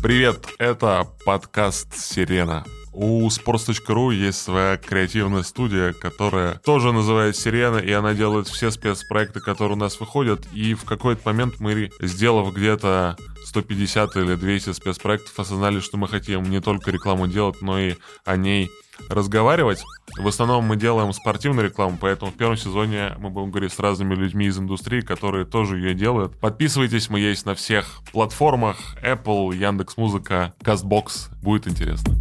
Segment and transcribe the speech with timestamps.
[0.00, 2.64] Привет, это подкаст «Сирена».
[2.92, 9.40] У sports.ru есть своя креативная студия, которая тоже называется «Сирена», и она делает все спецпроекты,
[9.40, 10.46] которые у нас выходят.
[10.52, 16.44] И в какой-то момент мы, сделав где-то 150 или 200 спецпроектов, осознали, что мы хотим
[16.44, 18.70] не только рекламу делать, но и о ней
[19.08, 19.84] разговаривать.
[20.18, 24.14] В основном мы делаем спортивную рекламу, поэтому в первом сезоне мы будем говорить с разными
[24.14, 26.38] людьми из индустрии, которые тоже ее делают.
[26.38, 31.30] Подписывайтесь, мы есть на всех платформах Apple, Яндекс.Музыка, Castbox.
[31.42, 32.17] Будет интересно.